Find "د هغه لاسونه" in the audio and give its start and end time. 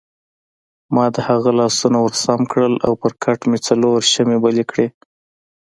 1.15-1.97